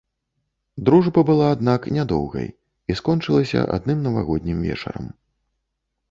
Дружба 0.87 1.23
была, 1.29 1.49
аднак, 1.55 1.81
нядоўгай 1.97 2.47
і 2.93 2.95
скончылася 3.01 3.59
адным 3.75 3.99
навагоднім 4.07 4.57
вечарам. 4.69 5.05